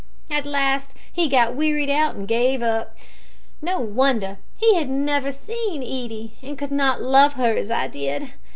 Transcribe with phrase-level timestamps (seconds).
[0.31, 2.95] At last he got wearied out and gave it up.
[3.61, 8.31] No wonder; he had never seen Edie, and could not love her as I did.